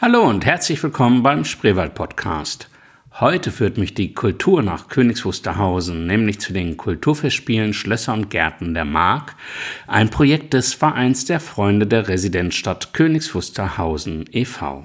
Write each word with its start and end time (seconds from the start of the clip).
Hallo 0.00 0.22
und 0.28 0.46
herzlich 0.46 0.80
willkommen 0.80 1.24
beim 1.24 1.44
Spreewald 1.44 1.96
Podcast. 1.96 2.68
Heute 3.18 3.50
führt 3.50 3.78
mich 3.78 3.94
die 3.94 4.14
Kultur 4.14 4.62
nach 4.62 4.86
Königs 4.86 5.24
Wusterhausen, 5.24 6.06
nämlich 6.06 6.38
zu 6.38 6.52
den 6.52 6.76
Kulturfestspielen 6.76 7.74
Schlösser 7.74 8.12
und 8.12 8.30
Gärten 8.30 8.74
der 8.74 8.84
Mark, 8.84 9.34
ein 9.88 10.08
Projekt 10.08 10.54
des 10.54 10.72
Vereins 10.72 11.24
der 11.24 11.40
Freunde 11.40 11.88
der 11.88 12.06
Residenzstadt 12.06 12.94
Königs 12.94 13.34
Wusterhausen 13.34 14.26
e.V. 14.30 14.84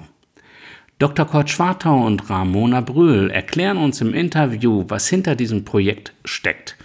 Dr. 0.98 1.26
Kurt 1.26 1.48
Schwartau 1.48 2.04
und 2.04 2.28
Ramona 2.28 2.80
Brühl 2.80 3.30
erklären 3.30 3.76
uns 3.76 4.00
im 4.00 4.14
Interview, 4.14 4.84
was 4.88 5.08
hinter 5.08 5.36
diesem 5.36 5.64
Projekt 5.64 6.12
steckt. 6.24 6.76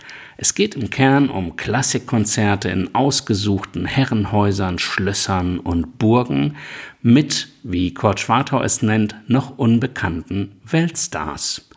Es 0.41 0.55
geht 0.55 0.75
im 0.75 0.89
Kern 0.89 1.29
um 1.29 1.57
Klassikkonzerte 1.57 2.69
in 2.69 2.95
ausgesuchten 2.95 3.85
Herrenhäusern, 3.85 4.79
Schlössern 4.79 5.59
und 5.59 5.99
Burgen 5.99 6.55
mit, 7.01 7.49
wie 7.63 7.93
Kurt 7.93 8.19
Schwartau 8.19 8.61
es 8.61 8.81
nennt, 8.81 9.15
noch 9.27 9.57
unbekannten 9.57 10.53
Weltstars. 10.65 11.69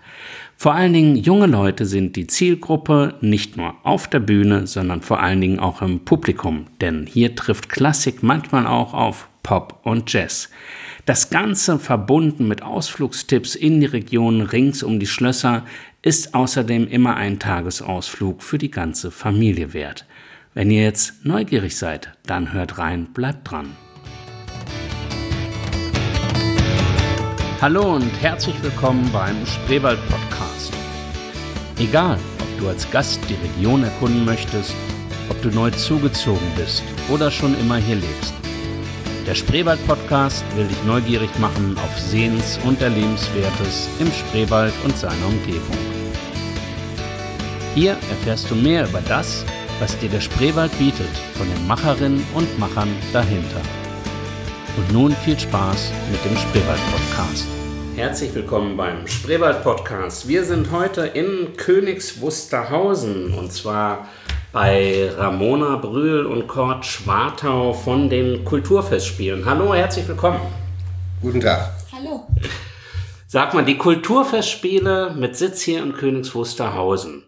Vor 0.57 0.75
allen 0.75 0.93
Dingen 0.93 1.17
junge 1.17 1.47
Leute 1.47 1.87
sind 1.87 2.15
die 2.15 2.29
Zielgruppe 2.29 3.17
nicht 3.21 3.57
nur 3.57 3.75
auf 3.83 4.09
der 4.09 4.21
Bühne, 4.21 4.67
sondern 4.67 5.03
vor 5.03 5.21
allen 5.21 5.41
Dingen 5.41 5.59
auch 5.59 5.83
im 5.83 6.05
Publikum, 6.05 6.67
denn 6.81 7.07
hier 7.07 7.35
trifft 7.35 7.69
Klassik 7.69 8.23
manchmal 8.23 8.67
auch 8.67 8.95
auf 8.95 9.29
Pop 9.43 9.81
und 9.83 10.13
Jazz. 10.13 10.51
Das 11.05 11.31
Ganze 11.31 11.81
verbunden 11.81 12.47
mit 12.47 12.63
Ausflugstipps 12.63 13.57
in 13.57 13.81
die 13.81 13.87
Region 13.87 14.41
rings 14.41 14.85
um 14.85 15.01
die 15.01 15.09
Schlösser 15.09 15.65
ist 16.01 16.35
außerdem 16.35 16.87
immer 16.87 17.17
ein 17.17 17.41
Tagesausflug 17.41 18.43
für 18.43 18.59
die 18.59 18.71
ganze 18.71 19.11
Familie 19.11 19.73
wert. 19.73 20.07
Wenn 20.55 20.71
ihr 20.71 20.83
jetzt 20.83 21.25
neugierig 21.25 21.77
seid, 21.77 22.17
dann 22.25 22.53
hört 22.53 22.79
rein, 22.79 23.07
bleibt 23.13 23.51
dran. 23.51 23.71
Hallo 27.63 27.95
und 27.95 28.11
herzlich 28.21 28.61
willkommen 28.61 29.09
beim 29.13 29.47
Spreewald 29.47 30.01
Podcast. 30.09 30.73
Egal, 31.79 32.19
ob 32.41 32.59
du 32.59 32.69
als 32.69 32.91
Gast 32.91 33.21
die 33.29 33.35
Region 33.35 33.85
erkunden 33.85 34.25
möchtest, 34.25 34.75
ob 35.29 35.41
du 35.43 35.51
neu 35.51 35.71
zugezogen 35.71 36.49
bist 36.57 36.83
oder 37.09 37.31
schon 37.31 37.57
immer 37.61 37.77
hier 37.77 37.95
lebst. 37.95 38.35
Der 39.29 39.37
Spreewald 39.37 39.79
Podcast 39.87 40.45
will 40.57 40.67
dich 40.67 40.83
neugierig 40.83 41.31
machen 41.39 41.77
auf 41.79 42.01
Sehens- 42.01 42.59
und 42.65 42.83
Erlebenswertes 42.83 43.89
im 44.01 44.11
Spreewald 44.11 44.75
und 44.83 44.97
seiner 44.97 45.27
Umgebung. 45.29 45.79
Hier 47.77 47.93
erfährst 47.93 48.51
du 48.51 48.57
mehr 48.57 48.89
über 48.89 49.03
das, 49.03 49.45
was 49.79 49.97
dir 50.01 50.09
der 50.09 50.21
Spreewald 50.21 50.77
bietet, 50.81 51.17
von 51.35 51.47
den 51.49 51.69
Macherinnen 51.69 52.27
und 52.35 52.59
Machern 52.59 52.91
dahinter. 53.13 53.63
Und 54.77 54.93
nun 54.93 55.13
viel 55.17 55.39
Spaß 55.39 55.93
mit 56.11 56.25
dem 56.25 56.37
Spreewald 56.37 56.81
Podcast. 56.91 57.47
Herzlich 58.03 58.35
willkommen 58.35 58.77
beim 58.77 59.07
Spreewald 59.07 59.63
Podcast. 59.63 60.27
Wir 60.27 60.45
sind 60.45 60.73
heute 60.73 61.03
in 61.03 61.57
Königs 61.57 62.21
Wusterhausen 62.21 63.33
und 63.33 63.53
zwar 63.53 64.09
bei 64.51 65.09
Ramona 65.17 65.77
Brühl 65.77 66.27
und 66.27 66.49
Kurt 66.49 66.85
Schwartau 66.85 67.73
von 67.73 68.11
den 68.11 68.45
Kulturfestspielen. 68.45 69.45
Hallo, 69.45 69.73
herzlich 69.73 70.09
willkommen. 70.09 70.41
Guten 71.21 71.41
Tag. 71.41 71.75
Hallo. 71.93 72.27
Sag 73.29 73.55
mal, 73.55 73.65
die 73.65 73.79
Kulturfestspiele 73.79 75.15
mit 75.17 75.37
Sitz 75.37 75.63
hier 75.63 75.81
in 75.81 75.93
Königs 75.93 76.35
Wusterhausen. 76.35 77.23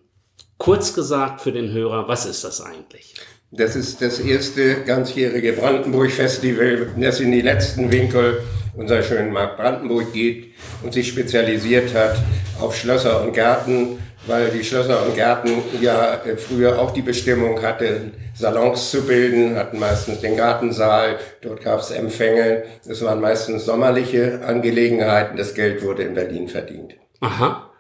Kurz 0.58 0.92
gesagt 0.92 1.41
für 1.41 1.52
den 1.52 1.70
Hörer, 1.70 2.08
was 2.08 2.27
ist 2.27 2.42
das 2.42 2.61
eigentlich? 2.61 3.14
Das 3.52 3.77
ist 3.77 4.02
das 4.02 4.19
erste 4.19 4.83
ganzjährige 4.83 5.52
Brandenburg-Festival, 5.52 6.95
das 6.98 7.20
in 7.20 7.30
die 7.30 7.42
letzten 7.42 7.92
Winkel 7.92 8.42
unserer 8.77 9.03
schönen 9.03 9.33
Markt 9.33 9.56
Brandenburg 9.56 10.12
geht 10.12 10.55
und 10.83 10.92
sich 10.92 11.08
spezialisiert 11.08 11.94
hat 11.94 12.17
auf 12.61 12.77
Schlösser 12.77 13.22
und 13.22 13.33
Gärten 13.33 13.98
weil 14.27 14.50
die 14.50 14.64
Schlösser 14.64 15.05
und 15.06 15.14
Gärten 15.14 15.50
ja 15.80 16.14
äh, 16.25 16.36
früher 16.36 16.78
auch 16.80 16.92
die 16.92 17.02
Bestimmung 17.02 17.61
hatten, 17.62 18.12
Salons 18.35 18.90
zu 18.90 19.07
bilden, 19.07 19.57
hatten 19.57 19.79
meistens 19.79 20.20
den 20.20 20.36
Gartensaal, 20.36 21.18
dort 21.42 21.62
gab 21.62 21.80
es 21.80 21.90
Empfänge, 21.90 22.64
es 22.86 23.02
waren 23.02 23.20
meistens 23.20 23.64
sommerliche 23.64 24.45
Angelegenheiten, 24.45 25.36
das 25.36 25.55
Geld 25.55 25.83
wurde 25.83 26.02
in 26.02 26.14
Berlin 26.14 26.48
verdient. 26.48 26.95
Aha. 27.20 27.70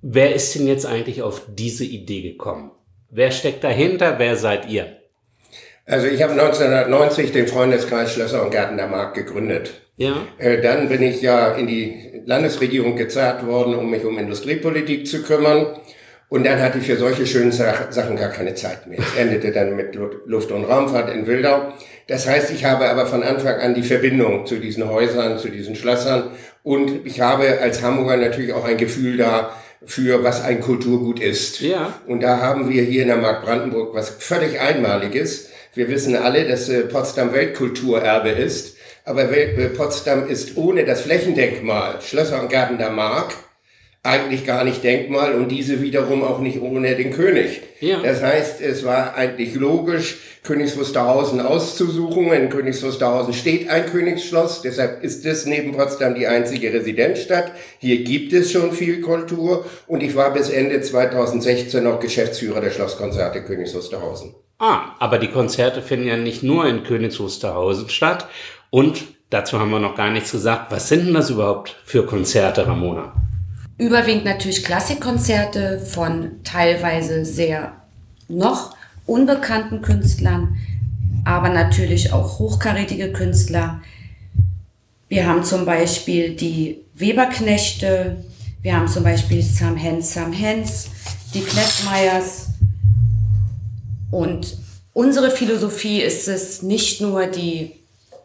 Wer 0.00 0.34
ist 0.34 0.54
denn 0.54 0.66
jetzt 0.66 0.86
eigentlich 0.86 1.22
auf 1.22 1.42
diese 1.48 1.84
Idee 1.84 2.22
gekommen? 2.22 2.70
Wer 3.10 3.30
steckt 3.30 3.64
dahinter? 3.64 4.18
Wer 4.18 4.36
seid 4.36 4.68
ihr? 4.68 5.03
Also 5.86 6.06
ich 6.06 6.22
habe 6.22 6.32
1990 6.32 7.32
den 7.32 7.46
Freundeskreis 7.46 8.12
Schlösser 8.12 8.42
und 8.42 8.50
Gärten 8.50 8.76
der 8.76 8.86
Mark 8.86 9.14
gegründet. 9.14 9.82
Ja. 9.96 10.26
Äh, 10.38 10.60
dann 10.60 10.88
bin 10.88 11.02
ich 11.02 11.20
ja 11.20 11.52
in 11.54 11.66
die 11.66 12.22
Landesregierung 12.24 12.96
gezerrt 12.96 13.46
worden, 13.46 13.74
um 13.74 13.90
mich 13.90 14.04
um 14.04 14.18
Industriepolitik 14.18 15.06
zu 15.06 15.22
kümmern. 15.22 15.66
Und 16.30 16.44
dann 16.46 16.60
hatte 16.60 16.78
ich 16.78 16.86
für 16.86 16.96
solche 16.96 17.26
schönen 17.26 17.52
Sachen 17.52 18.16
gar 18.16 18.30
keine 18.30 18.54
Zeit 18.54 18.86
mehr. 18.86 18.98
Es 18.98 19.14
endete 19.16 19.52
dann 19.52 19.76
mit 19.76 19.94
Luft- 19.94 20.50
und 20.50 20.64
Raumfahrt 20.64 21.14
in 21.14 21.26
Wildau. 21.26 21.74
Das 22.08 22.26
heißt, 22.26 22.50
ich 22.50 22.64
habe 22.64 22.88
aber 22.88 23.06
von 23.06 23.22
Anfang 23.22 23.60
an 23.60 23.74
die 23.74 23.82
Verbindung 23.82 24.46
zu 24.46 24.56
diesen 24.56 24.88
Häusern, 24.88 25.38
zu 25.38 25.48
diesen 25.48 25.76
Schlössern. 25.76 26.30
Und 26.62 27.06
ich 27.06 27.20
habe 27.20 27.60
als 27.60 27.82
Hamburger 27.82 28.16
natürlich 28.16 28.52
auch 28.52 28.64
ein 28.64 28.78
Gefühl 28.78 29.18
da, 29.18 29.54
für 29.86 30.24
was 30.24 30.42
ein 30.42 30.60
Kulturgut 30.60 31.20
ist. 31.20 31.60
Ja. 31.60 31.92
Und 32.06 32.22
da 32.22 32.38
haben 32.38 32.70
wir 32.70 32.82
hier 32.82 33.02
in 33.02 33.08
der 33.08 33.18
Mark 33.18 33.44
Brandenburg 33.44 33.94
was 33.94 34.10
völlig 34.10 34.58
Einmaliges. 34.58 35.50
Wir 35.74 35.88
wissen 35.88 36.16
alle, 36.16 36.46
dass 36.46 36.68
äh, 36.68 36.82
Potsdam 36.82 37.32
Weltkulturerbe 37.32 38.30
ist. 38.30 38.76
Aber 39.04 39.30
äh, 39.30 39.68
Potsdam 39.68 40.28
ist 40.28 40.56
ohne 40.56 40.84
das 40.84 41.02
Flächendenkmal 41.02 42.00
Schlösser 42.00 42.40
und 42.40 42.50
Garten 42.50 42.78
der 42.78 42.90
Mark 42.90 43.34
eigentlich 44.04 44.44
gar 44.44 44.64
nicht 44.64 44.84
Denkmal 44.84 45.34
und 45.34 45.48
diese 45.48 45.80
wiederum 45.80 46.22
auch 46.22 46.38
nicht 46.38 46.60
ohne 46.60 46.94
den 46.94 47.10
König. 47.10 47.62
Ja. 47.80 48.00
Das 48.02 48.22
heißt, 48.22 48.60
es 48.60 48.84
war 48.84 49.14
eigentlich 49.14 49.54
logisch, 49.54 50.18
Königs 50.42 50.76
Wusterhausen 50.76 51.40
auszusuchen. 51.40 52.30
In 52.34 52.50
Königs 52.50 52.82
Wusterhausen 52.82 53.32
steht 53.32 53.70
ein 53.70 53.86
Königsschloss, 53.86 54.60
deshalb 54.60 55.02
ist 55.02 55.24
es 55.24 55.46
neben 55.46 55.72
Potsdam 55.72 56.14
die 56.14 56.26
einzige 56.26 56.70
Residenzstadt. 56.70 57.52
Hier 57.78 58.04
gibt 58.04 58.34
es 58.34 58.52
schon 58.52 58.72
viel 58.72 59.00
Kultur 59.00 59.64
und 59.86 60.02
ich 60.02 60.14
war 60.14 60.34
bis 60.34 60.50
Ende 60.50 60.82
2016 60.82 61.82
noch 61.82 61.98
Geschäftsführer 61.98 62.60
der 62.60 62.70
Schlosskonzerte 62.70 63.42
Königs 63.42 63.74
Wusterhausen. 63.74 64.34
Ah, 64.58 64.94
aber 64.98 65.18
die 65.18 65.28
Konzerte 65.28 65.82
finden 65.82 66.06
ja 66.06 66.16
nicht 66.16 66.42
nur 66.42 66.66
in 66.66 66.84
Königs 66.84 67.18
Wusterhausen 67.18 67.88
statt, 67.88 68.28
und 68.70 69.02
dazu 69.30 69.58
haben 69.58 69.70
wir 69.70 69.78
noch 69.78 69.96
gar 69.96 70.10
nichts 70.10 70.32
gesagt. 70.32 70.70
Was 70.70 70.88
sind 70.88 71.06
denn 71.06 71.14
das 71.14 71.30
überhaupt 71.30 71.76
für 71.84 72.06
Konzerte, 72.06 72.66
Ramona? 72.66 73.12
Überwiegend 73.78 74.24
natürlich 74.24 74.64
Klassikkonzerte 74.64 75.80
von 75.80 76.42
teilweise 76.44 77.24
sehr 77.24 77.72
noch 78.28 78.76
unbekannten 79.06 79.82
Künstlern, 79.82 80.56
aber 81.24 81.48
natürlich 81.48 82.12
auch 82.12 82.38
hochkarätige 82.38 83.12
Künstler. 83.12 83.80
Wir 85.08 85.26
haben 85.26 85.44
zum 85.44 85.64
Beispiel 85.64 86.34
die 86.34 86.80
Weberknechte, 86.94 88.24
wir 88.62 88.76
haben 88.76 88.88
zum 88.88 89.04
Beispiel 89.04 89.42
Sam 89.42 89.76
Hens, 89.76 90.14
Sam 90.14 90.32
Hens, 90.32 90.88
die 91.34 91.42
Klessmeyers. 91.42 92.43
Und 94.14 94.56
unsere 94.92 95.28
Philosophie 95.28 96.00
ist 96.00 96.28
es, 96.28 96.62
nicht 96.62 97.00
nur 97.00 97.26
die 97.26 97.72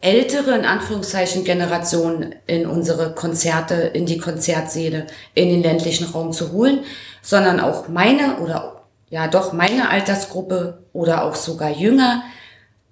ältere, 0.02 0.52
in 0.52 0.64
Anführungszeichen, 0.64 1.44
Generation 1.44 2.36
in 2.46 2.68
unsere 2.68 3.16
Konzerte, 3.16 3.74
in 3.74 4.06
die 4.06 4.20
Konzertsäle, 4.20 5.08
in 5.34 5.50
den 5.50 5.64
ländlichen 5.64 6.06
Raum 6.06 6.32
zu 6.32 6.52
holen, 6.52 6.82
sondern 7.24 7.60
auch 7.60 7.88
meine 7.88 8.38
oder 8.38 8.84
ja 9.10 9.28
doch 9.28 9.52
meine 9.52 9.90
Altersgruppe 9.90 10.84
oder 10.94 11.24
auch 11.24 11.34
sogar 11.34 11.72
jünger, 11.72 12.22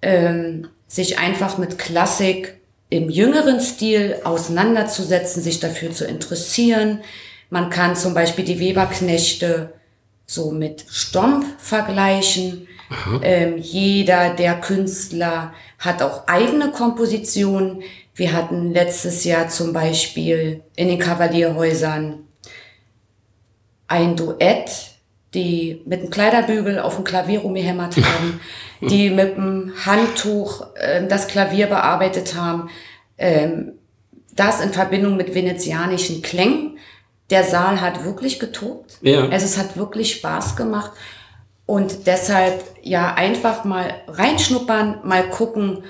ähm, 0.01 0.67
sich 0.87 1.19
einfach 1.19 1.59
mit 1.59 1.77
Klassik 1.77 2.59
im 2.89 3.11
jüngeren 3.11 3.59
Stil 3.59 4.15
auseinanderzusetzen, 4.23 5.43
sich 5.43 5.59
dafür 5.59 5.91
zu 5.91 6.05
interessieren. 6.05 7.01
Man 7.51 7.69
kann 7.69 7.95
zum 7.95 8.15
Beispiel 8.15 8.43
die 8.43 8.59
Weberknechte 8.59 9.71
so 10.25 10.49
mit 10.49 10.83
Stomp 10.89 11.45
vergleichen. 11.59 12.67
Ähm, 13.21 13.57
jeder 13.57 14.29
der 14.33 14.55
Künstler 14.59 15.53
hat 15.79 16.01
auch 16.01 16.27
eigene 16.27 16.71
Kompositionen. 16.71 17.83
Wir 18.15 18.33
hatten 18.33 18.71
letztes 18.73 19.23
Jahr 19.23 19.49
zum 19.49 19.73
Beispiel 19.73 20.63
in 20.75 20.87
den 20.87 20.99
Kavalierhäusern 20.99 22.19
ein 23.87 24.15
Duett, 24.15 24.91
die 25.33 25.81
mit 25.85 26.01
einem 26.01 26.09
Kleiderbügel 26.09 26.79
auf 26.79 26.95
dem 26.95 27.03
Klavier 27.03 27.39
rumgehämmert 27.39 27.97
haben, 27.97 28.39
die 28.81 29.09
mit 29.09 29.37
einem 29.37 29.73
Handtuch 29.85 30.65
äh, 30.75 31.05
das 31.07 31.27
Klavier 31.27 31.67
bearbeitet 31.67 32.35
haben. 32.35 32.69
Ähm, 33.17 33.73
das 34.35 34.61
in 34.61 34.71
Verbindung 34.71 35.17
mit 35.17 35.33
venezianischen 35.33 36.21
Klängen. 36.21 36.77
Der 37.29 37.43
Saal 37.43 37.81
hat 37.81 38.05
wirklich 38.05 38.39
getobt. 38.39 38.97
Ja. 39.01 39.27
Also 39.27 39.45
es 39.45 39.57
hat 39.57 39.75
wirklich 39.75 40.13
Spaß 40.13 40.55
gemacht. 40.55 40.91
Und 41.67 42.07
deshalb 42.07 42.63
ja 42.81 43.13
einfach 43.13 43.65
mal 43.65 44.01
reinschnuppern, 44.07 45.01
mal 45.03 45.29
gucken. 45.29 45.83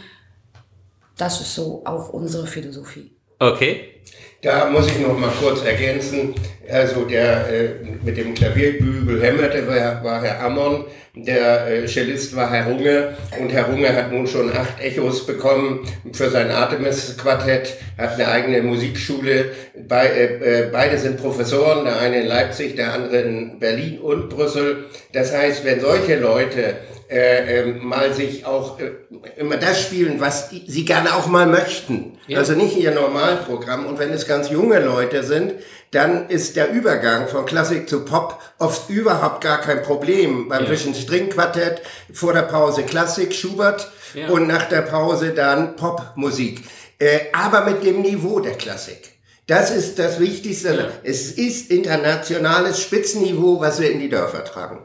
Das 1.17 1.39
ist 1.39 1.55
so 1.55 1.83
auch 1.85 2.09
unsere 2.09 2.47
Philosophie. 2.47 3.15
Okay. 3.39 3.96
Da 4.41 4.69
muss 4.69 4.87
ich 4.87 4.99
noch 4.99 5.17
mal 5.17 5.31
kurz 5.41 5.63
ergänzen. 5.65 6.35
Also 6.69 7.05
der 7.05 7.49
äh, 7.49 7.69
mit 8.03 8.17
dem 8.17 8.35
Klavierbügel 8.35 9.21
hämmerte 9.21 9.65
war, 9.67 10.03
war 10.03 10.21
Herr 10.21 10.43
Ammon, 10.43 10.85
der 11.15 11.65
äh, 11.67 11.87
Cellist 11.87 12.35
war 12.35 12.51
Herr 12.51 12.67
Runge 12.67 13.15
und 13.39 13.51
Herr 13.51 13.65
Runge 13.65 13.95
hat 13.95 14.11
nun 14.11 14.27
schon 14.27 14.51
acht 14.51 14.79
Echos 14.79 15.25
bekommen 15.25 15.87
für 16.11 16.29
sein 16.29 16.51
Artemis-Quartett, 16.51 17.77
hat 17.97 18.13
eine 18.15 18.27
eigene 18.27 18.61
Musikschule. 18.61 19.45
Be 19.73 19.95
äh, 19.95 20.65
äh, 20.65 20.69
beide 20.71 20.97
sind 20.97 21.17
Professoren, 21.17 21.85
der 21.85 21.99
eine 21.99 22.21
in 22.21 22.27
Leipzig, 22.27 22.75
der 22.75 22.93
andere 22.93 23.21
in 23.21 23.59
Berlin 23.59 23.99
und 23.99 24.29
Brüssel. 24.29 24.85
Das 25.13 25.35
heißt, 25.35 25.65
wenn 25.65 25.79
solche 25.79 26.17
Leute 26.17 26.75
äh, 27.09 27.61
äh, 27.61 27.73
mal 27.73 28.13
sich 28.13 28.45
auch 28.45 28.79
äh, 28.79 28.91
immer 29.37 29.55
das 29.55 29.81
spielen, 29.81 30.19
was 30.19 30.49
sie 30.49 30.83
gerne 30.83 31.15
auch 31.15 31.27
mal 31.27 31.45
möchten. 31.45 32.17
Ja. 32.27 32.39
Also 32.39 32.53
nicht 32.53 32.75
ihr 32.75 32.91
Normalprogramm. 32.91 33.85
Und 33.85 33.97
wenn 33.97 34.11
es 34.11 34.27
ganz 34.27 34.49
junge 34.49 34.79
Leute 34.79 35.23
sind, 35.23 35.53
dann 35.91 36.27
ist 36.29 36.57
der 36.57 36.71
Übergang 36.71 37.29
von 37.29 37.45
Klassik 37.45 37.87
zu 37.87 38.03
Pop 38.03 38.41
oft 38.59 38.89
überhaupt 38.89 39.41
gar 39.41 39.61
kein 39.61 39.83
Problem. 39.83 40.49
Beim 40.49 40.65
ja. 40.65 40.69
Vision 40.69 40.93
String 40.93 41.29
Quartett 41.29 41.81
vor 42.11 42.33
der 42.33 42.41
Pause 42.41 42.83
Klassik, 42.83 43.33
Schubert 43.33 43.89
ja. 44.13 44.27
und 44.27 44.47
nach 44.47 44.67
der 44.67 44.81
Pause 44.81 45.31
dann 45.31 45.77
Popmusik. 45.77 46.63
Äh, 46.99 47.19
aber 47.31 47.63
mit 47.63 47.85
dem 47.85 48.01
Niveau 48.01 48.41
der 48.41 48.55
Klassik. 48.55 49.13
Das 49.45 49.71
ist 49.71 49.97
das 49.97 50.19
Wichtigste. 50.19 50.75
Ja. 50.75 50.89
Es 51.03 51.31
ist 51.31 51.71
internationales 51.71 52.81
Spitzenniveau, 52.81 53.61
was 53.61 53.79
wir 53.79 53.89
in 53.91 53.99
die 53.99 54.09
Dörfer 54.09 54.43
tragen. 54.43 54.79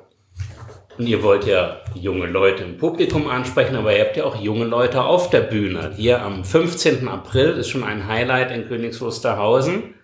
Und 0.99 1.07
ihr 1.07 1.23
wollt 1.23 1.47
ja 1.47 1.81
junge 1.95 2.27
Leute 2.27 2.65
im 2.65 2.77
Publikum 2.77 3.29
ansprechen, 3.29 3.77
aber 3.77 3.97
ihr 3.97 4.05
habt 4.05 4.17
ja 4.17 4.25
auch 4.25 4.37
junge 4.37 4.65
Leute 4.65 5.03
auf 5.03 5.31
der 5.31 5.41
Bühne. 5.41 5.93
Hier 5.97 6.21
am 6.21 6.45
15. 6.45 7.09
April 7.09 7.53
ist 7.53 7.71
schon 7.71 7.85
ein 7.85 8.07
Highlight 8.07 8.51
in 8.51 8.69
Königs 8.69 9.01
Wusterhausen. 9.01 9.95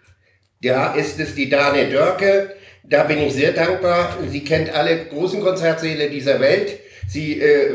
Ja, 0.61 0.95
ist 0.95 1.21
es 1.21 1.35
die 1.35 1.49
Dane 1.49 1.91
Dörke. 1.91 2.55
Da 2.85 3.05
bin 3.05 3.19
ich 3.19 3.35
sehr 3.35 3.53
dankbar. 3.53 4.17
Sie 4.29 4.45
kennt 4.45 4.75
alle 4.75 5.05
großen 5.07 5.43
Konzertsäle 5.43 6.09
dieser 6.09 6.41
Welt. 6.41 6.79
Sie, 7.07 7.41
äh, 7.41 7.71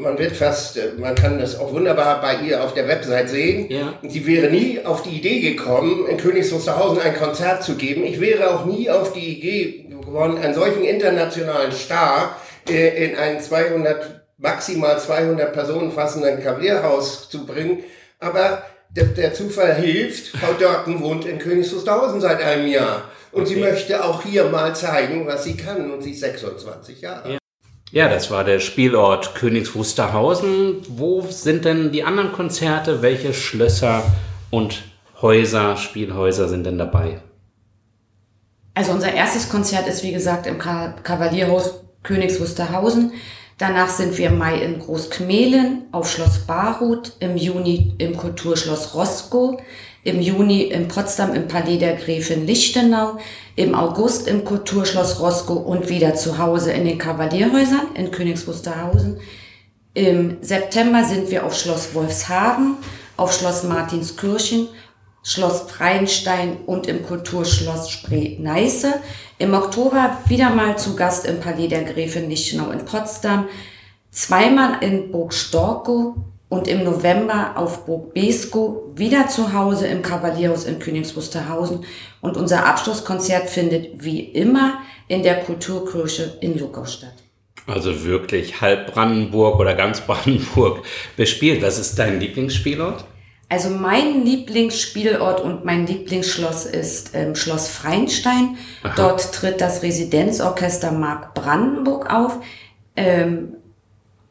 man 0.00 0.18
wird 0.18 0.36
fast, 0.36 0.78
man 0.98 1.14
kann 1.14 1.38
das 1.38 1.58
auch 1.58 1.72
wunderbar 1.72 2.20
bei 2.20 2.46
ihr 2.46 2.62
auf 2.62 2.74
der 2.74 2.88
Website 2.88 3.28
sehen. 3.28 3.70
Ja. 3.70 3.98
Sie 4.06 4.26
wäre 4.26 4.50
nie 4.50 4.80
auf 4.84 5.02
die 5.02 5.16
Idee 5.16 5.40
gekommen, 5.40 6.06
in 6.08 6.16
Königs 6.16 6.52
Wusterhausen 6.52 7.00
ein 7.00 7.14
Konzert 7.14 7.62
zu 7.62 7.76
geben. 7.76 8.04
Ich 8.04 8.20
wäre 8.20 8.50
auch 8.50 8.66
nie 8.66 8.90
auf 8.90 9.12
die 9.12 9.38
Idee 9.38 9.86
geworden, 9.88 10.38
einen 10.38 10.54
solchen 10.54 10.84
internationalen 10.84 11.72
Star 11.72 12.36
äh, 12.36 12.45
in 12.70 13.16
ein 13.16 13.40
200, 13.40 14.26
maximal 14.38 14.98
200 14.98 15.52
Personen 15.52 15.92
fassenden 15.92 16.40
Klavierhaus 16.40 17.28
zu 17.28 17.46
bringen. 17.46 17.84
Aber 18.18 18.62
der, 18.90 19.06
der 19.06 19.34
Zufall 19.34 19.74
hilft. 19.74 20.36
Frau 20.36 20.52
Dörken 20.52 21.00
wohnt 21.00 21.24
in 21.24 21.38
Königs 21.38 21.72
Wusterhausen 21.74 22.20
seit 22.20 22.42
einem 22.42 22.66
Jahr. 22.66 23.04
Und 23.32 23.42
okay. 23.42 23.54
sie 23.54 23.60
möchte 23.60 24.04
auch 24.04 24.22
hier 24.22 24.44
mal 24.44 24.74
zeigen, 24.74 25.26
was 25.26 25.44
sie 25.44 25.56
kann. 25.56 25.90
Und 25.90 26.02
sie 26.02 26.12
ist 26.12 26.20
26 26.20 27.00
Jahre. 27.00 27.32
Ja. 27.32 27.38
Ja, 27.92 28.08
das 28.08 28.32
war 28.32 28.42
der 28.42 28.58
Spielort 28.58 29.36
Königs 29.36 29.74
Wusterhausen. 29.74 30.82
Wo 30.88 31.22
sind 31.22 31.64
denn 31.64 31.92
die 31.92 32.02
anderen 32.02 32.32
Konzerte? 32.32 33.00
Welche 33.00 33.32
Schlösser 33.32 34.02
und 34.50 34.82
Häuser, 35.22 35.76
Spielhäuser 35.76 36.48
sind 36.48 36.64
denn 36.64 36.78
dabei? 36.78 37.20
Also 38.74 38.92
unser 38.92 39.12
erstes 39.12 39.48
Konzert 39.48 39.86
ist 39.86 40.02
wie 40.02 40.12
gesagt 40.12 40.46
im 40.46 40.58
Kavalierhaus 40.58 41.85
Königs 42.06 42.40
Wusterhausen. 42.40 43.12
Danach 43.58 43.88
sind 43.88 44.16
wir 44.18 44.28
im 44.28 44.38
Mai 44.38 44.60
in 44.60 44.78
Großkmehlen 44.78 45.84
auf 45.90 46.10
Schloss 46.10 46.40
Barhut, 46.46 47.12
im 47.20 47.36
Juni 47.36 47.94
im 47.98 48.16
Kulturschloss 48.16 48.94
Roskow, 48.94 49.58
im 50.04 50.20
Juni 50.20 50.64
in 50.64 50.88
Potsdam 50.88 51.34
im 51.34 51.48
Palais 51.48 51.78
der 51.78 51.96
Gräfin 51.96 52.46
Lichtenau, 52.46 53.16
im 53.56 53.74
August 53.74 54.28
im 54.28 54.44
Kulturschloss 54.44 55.20
Roskow 55.20 55.66
und 55.66 55.88
wieder 55.88 56.14
zu 56.14 56.38
Hause 56.38 56.72
in 56.72 56.84
den 56.84 56.98
Kavalierhäusern 56.98 57.94
in 57.94 58.10
Königs 58.10 58.46
Wusterhausen. 58.46 59.18
Im 59.94 60.36
September 60.42 61.04
sind 61.04 61.30
wir 61.30 61.46
auf 61.46 61.56
Schloss 61.56 61.94
Wolfshagen, 61.94 62.76
auf 63.16 63.32
Schloss 63.32 63.64
Martinskirchen 63.64 64.68
Schloss 65.26 65.62
Freienstein 65.62 66.58
und 66.66 66.86
im 66.86 67.04
Kulturschloss 67.04 67.90
Spree-Neiße. 67.90 68.94
Im 69.38 69.54
Oktober 69.54 70.18
wieder 70.28 70.50
mal 70.50 70.78
zu 70.78 70.94
Gast 70.94 71.26
im 71.26 71.40
Palais 71.40 71.66
der 71.66 71.82
Gräfin 71.82 72.30
Lichtenau 72.30 72.70
in 72.70 72.84
Potsdam. 72.84 73.48
Zweimal 74.12 74.76
in 74.82 75.10
Burg 75.10 75.34
Storkow 75.34 76.14
und 76.48 76.68
im 76.68 76.84
November 76.84 77.54
auf 77.56 77.86
Burg 77.86 78.14
Beskow 78.14 78.84
wieder 78.94 79.26
zu 79.26 79.52
Hause 79.52 79.88
im 79.88 80.00
Kavalierhaus 80.00 80.64
in 80.64 80.78
Königs 80.78 81.16
Wusterhausen. 81.16 81.84
Und 82.20 82.36
unser 82.36 82.64
Abschlusskonzert 82.64 83.50
findet 83.50 84.04
wie 84.04 84.20
immer 84.20 84.74
in 85.08 85.24
der 85.24 85.40
Kulturkirche 85.40 86.38
in 86.40 86.56
Lugau 86.56 86.84
statt. 86.84 87.14
Also 87.66 88.04
wirklich 88.04 88.60
halb 88.60 88.92
Brandenburg 88.94 89.58
oder 89.58 89.74
ganz 89.74 90.02
Brandenburg 90.02 90.84
bespielt. 91.16 91.62
Was 91.62 91.80
ist 91.80 91.98
dein 91.98 92.20
Lieblingsspielort? 92.20 93.04
Also 93.48 93.70
mein 93.70 94.24
Lieblingsspielort 94.24 95.40
und 95.40 95.64
mein 95.64 95.86
Lieblingsschloss 95.86 96.66
ist 96.66 97.10
ähm, 97.14 97.36
Schloss 97.36 97.68
Freienstein. 97.68 98.56
Aha. 98.82 98.94
Dort 98.96 99.32
tritt 99.32 99.60
das 99.60 99.82
Residenzorchester 99.82 100.90
Mark 100.90 101.34
Brandenburg 101.34 102.12
auf. 102.12 102.38
Ähm, 102.96 103.54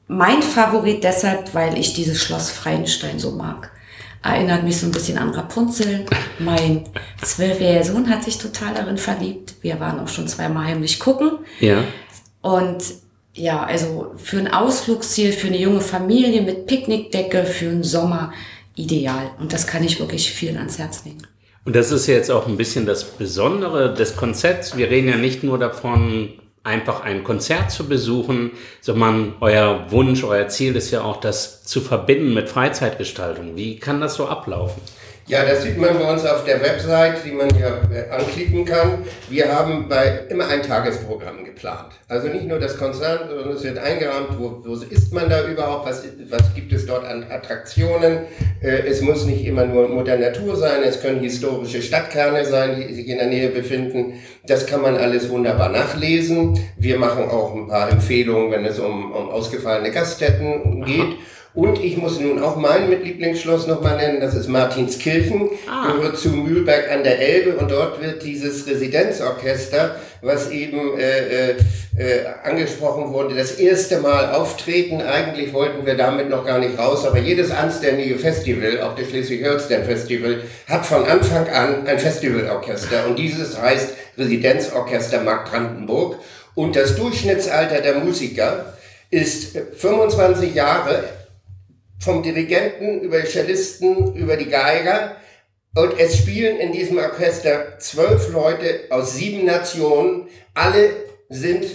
mein 0.08 0.42
Favorit 0.42 1.04
deshalb, 1.04 1.54
weil 1.54 1.78
ich 1.78 1.94
dieses 1.94 2.22
Schloss 2.22 2.52
Freienstein 2.52 3.18
so 3.18 3.32
mag. 3.32 3.72
Erinnert 4.22 4.64
mich 4.64 4.80
so 4.80 4.88
ein 4.88 4.92
bisschen 4.92 5.18
an 5.18 5.30
Rapunzel. 5.30 6.06
Mein 6.40 6.84
zwölfjähriger 7.22 7.84
Sohn 7.84 8.10
hat 8.10 8.24
sich 8.24 8.38
total 8.38 8.74
darin 8.74 8.98
verliebt. 8.98 9.54
Wir 9.62 9.80
waren 9.80 10.00
auch 10.00 10.08
schon 10.08 10.28
zweimal 10.28 10.66
heimlich 10.66 11.00
gucken. 11.00 11.32
Ja. 11.60 11.84
Und 12.42 12.84
ja, 13.34 13.64
also 13.64 14.14
für 14.18 14.38
ein 14.38 14.52
Ausflugsziel, 14.52 15.32
für 15.32 15.48
eine 15.48 15.60
junge 15.60 15.82
Familie 15.82 16.42
mit 16.42 16.66
Picknickdecke, 16.66 17.46
für 17.46 17.70
einen 17.70 17.84
Sommer 17.84 18.34
ideal. 18.76 19.32
Und 19.40 19.54
das 19.54 19.68
kann 19.68 19.84
ich 19.84 20.00
wirklich 20.00 20.32
vielen 20.32 20.58
ans 20.58 20.78
Herz 20.78 21.06
legen. 21.06 21.24
Und 21.66 21.76
das 21.76 21.92
ist 21.92 22.08
jetzt 22.08 22.30
auch 22.30 22.48
ein 22.48 22.58
bisschen 22.58 22.86
das 22.86 23.04
Besondere 23.04 23.94
des 23.94 24.16
Konzepts. 24.16 24.78
Wir 24.78 24.90
reden 24.90 25.10
ja 25.10 25.18
nicht 25.18 25.44
nur 25.44 25.58
davon, 25.58 26.34
einfach 26.64 27.04
ein 27.04 27.24
Konzert 27.24 27.72
zu 27.72 27.88
besuchen, 27.88 28.52
sondern 28.82 29.34
euer 29.40 29.86
Wunsch, 29.90 30.24
euer 30.24 30.48
Ziel 30.48 30.76
ist 30.76 30.92
ja 30.92 31.04
auch, 31.04 31.20
das 31.20 31.64
zu 31.64 31.80
verbinden 31.82 32.34
mit 32.34 32.50
Freizeitgestaltung. 32.50 33.56
Wie 33.56 33.80
kann 33.80 34.02
das 34.02 34.16
so 34.16 34.28
ablaufen? 34.28 34.82
Ja, 35.28 35.44
das 35.44 35.64
sieht 35.64 35.80
man 35.80 35.98
bei 35.98 36.12
uns 36.12 36.24
auf 36.24 36.44
der 36.44 36.62
Website, 36.62 37.26
die 37.26 37.32
man 37.32 37.52
hier 37.56 37.82
äh, 37.92 38.12
anklicken 38.12 38.64
kann. 38.64 39.00
Wir 39.28 39.52
haben 39.52 39.90
bei 39.90 40.20
immer 40.30 40.48
ein 40.48 40.62
Tagesprogramm 40.62 41.44
geplant. 41.44 41.94
Also 42.08 42.28
nicht 42.28 42.46
nur 42.46 42.60
das 42.60 42.78
Konzert, 42.78 43.28
sondern 43.30 43.50
es 43.50 43.64
wird 43.64 43.80
eingerahmt, 43.80 44.38
wo, 44.38 44.62
wo 44.64 44.74
ist 44.76 45.12
man 45.14 45.28
da 45.28 45.48
überhaupt, 45.48 45.88
was, 45.88 46.04
was 46.30 46.54
gibt 46.54 46.72
es 46.74 46.86
dort 46.86 47.06
an 47.06 47.26
Attraktionen. 47.32 48.20
Äh, 48.62 48.84
es 48.88 49.02
muss 49.02 49.26
nicht 49.26 49.44
immer 49.48 49.66
nur 49.66 49.90
Mutter 49.90 50.16
Natur 50.16 50.56
sein, 50.58 50.84
es 50.84 51.02
können 51.02 51.22
historische 51.22 51.82
Stadtkerne 51.82 52.46
sein, 52.46 52.76
die 52.76 52.94
sich 52.94 53.08
in 53.08 53.18
der 53.18 53.26
Nähe 53.26 53.50
befinden. 53.50 54.22
Das 54.46 54.68
kann 54.68 54.84
man 54.84 54.96
alles 54.96 55.28
wunderbar 55.30 55.70
nachlesen. 55.70 56.60
Wir 56.78 57.00
machen 57.00 57.24
auch 57.32 57.56
ein 57.56 57.68
paar 57.68 57.92
Empfehlungen, 57.92 58.52
wenn 58.52 58.64
es 58.64 58.78
um, 58.78 59.12
um 59.12 59.30
ausgefallene 59.32 59.90
Gaststätten 59.90 60.86
geht. 60.86 61.18
Und 61.56 61.82
ich 61.82 61.96
muss 61.96 62.20
nun 62.20 62.44
auch 62.44 62.58
mein 62.58 62.90
Lieblingsschloss 63.02 63.66
nochmal 63.66 63.96
nennen, 63.96 64.20
das 64.20 64.36
ist 64.36 64.50
Martinskirchen, 64.50 65.50
ah. 65.70 65.94
gehört 65.94 66.18
zu 66.18 66.30
Mühlberg 66.30 66.92
an 66.92 67.06
der 67.06 67.18
Elbe 67.18 67.56
und 67.56 67.72
dort 67.72 68.02
wird 68.02 68.24
dieses 68.24 68.68
Residenzorchester, 68.68 69.96
was 70.22 70.52
eben 70.52 71.00
äh, 71.00 71.52
äh, 71.52 71.56
äh, 71.98 72.26
angesprochen 72.44 73.14
wurde, 73.14 73.36
das 73.36 73.54
erste 73.54 74.02
Mal 74.02 74.34
auftreten. 74.34 75.02
Eigentlich 75.02 75.54
wollten 75.54 75.86
wir 75.86 75.96
damit 75.96 76.30
noch 76.30 76.46
gar 76.46 76.60
nicht 76.60 76.78
raus, 76.78 77.06
aber 77.06 77.20
jedes 77.20 77.52
anständige 77.52 78.20
Festival, 78.20 78.82
auch 78.82 78.94
das 78.96 79.08
Schleswig-Holstein-Festival, 79.08 80.42
hat 80.68 80.86
von 80.86 81.06
Anfang 81.06 81.48
an 81.48 81.88
ein 81.88 82.00
Festivalorchester 82.00 83.08
und 83.08 83.18
dieses 83.18 83.62
heißt 83.62 83.94
Residenzorchester 84.18 85.22
Mark 85.22 85.50
Brandenburg 85.50 86.18
und 86.54 86.76
das 86.76 86.98
Durchschnittsalter 86.98 87.80
der 87.80 87.96
Musiker 87.96 88.74
ist 89.10 89.58
25 89.78 90.54
Jahre 90.54 91.06
vom 92.00 92.24
Dirigenten 92.24 93.02
über 93.02 93.22
die 93.22 93.28
Cellisten, 93.28 94.16
über 94.16 94.38
die 94.38 94.50
Geiger. 94.50 95.18
Und 95.76 96.00
es 96.00 96.18
spielen 96.18 96.58
in 96.58 96.72
diesem 96.72 96.98
Orchester 96.98 97.78
zwölf 97.80 98.32
Leute 98.32 98.82
aus 98.90 99.16
sieben 99.16 99.46
Nationen. 99.46 100.28
Alle 100.54 100.92
sind, 101.30 101.66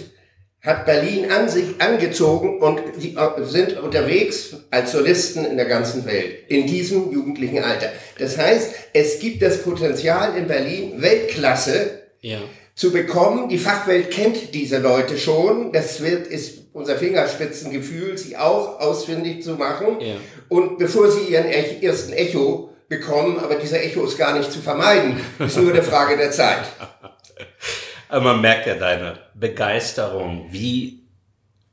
hat 0.61 0.85
Berlin 0.85 1.31
an 1.31 1.49
sich 1.49 1.79
angezogen 1.79 2.59
und 2.59 2.81
die 2.97 3.15
sind 3.43 3.77
unterwegs 3.79 4.55
als 4.71 4.91
Solisten 4.91 5.45
in 5.45 5.57
der 5.57 5.67
ganzen 5.67 6.05
Welt. 6.05 6.49
In 6.49 6.65
diesem 6.65 7.11
jugendlichen 7.11 7.63
Alter. 7.63 7.91
Das 8.17 8.37
heißt, 8.37 8.73
es 8.93 9.19
gibt 9.19 9.41
das 9.41 9.61
Potenzial 9.61 10.35
in 10.37 10.47
Berlin 10.47 11.01
Weltklasse. 11.01 12.01
Ja 12.21 12.39
zu 12.75 12.91
bekommen. 12.91 13.49
Die 13.49 13.57
Fachwelt 13.57 14.11
kennt 14.11 14.53
diese 14.53 14.79
Leute 14.79 15.17
schon. 15.17 15.71
Das 15.71 16.01
wird, 16.01 16.27
ist 16.27 16.60
unser 16.73 16.95
Fingerspitzengefühl, 16.95 18.17
sie 18.17 18.37
auch 18.37 18.79
ausfindig 18.79 19.43
zu 19.43 19.55
machen. 19.55 19.99
Ja. 19.99 20.15
Und 20.49 20.77
bevor 20.77 21.09
sie 21.11 21.31
ihren 21.31 21.45
ersten 21.45 22.13
Echo 22.13 22.69
bekommen, 22.87 23.39
aber 23.39 23.55
dieser 23.55 23.83
Echo 23.83 24.03
ist 24.05 24.17
gar 24.17 24.37
nicht 24.37 24.51
zu 24.51 24.59
vermeiden. 24.59 25.19
Ist 25.39 25.57
nur 25.57 25.71
eine 25.71 25.83
Frage 25.83 26.17
der 26.17 26.31
Zeit. 26.31 26.63
Aber 28.09 28.33
man 28.33 28.41
merkt 28.41 28.67
ja 28.67 28.75
deine 28.75 29.19
Begeisterung. 29.33 30.47
Wie 30.51 31.03